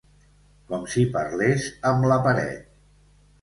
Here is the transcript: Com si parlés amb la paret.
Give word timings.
Com 0.71 0.87
si 0.93 1.03
parlés 1.17 1.67
amb 1.91 2.09
la 2.13 2.19
paret. 2.29 2.67